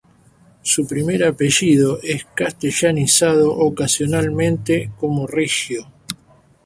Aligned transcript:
Su 0.63 0.87
primer 0.87 1.23
apellido 1.23 1.99
es 2.01 2.25
castellanizado 2.33 3.53
ocasionalmente 3.55 4.89
como 4.97 5.27
Regio. 5.27 5.85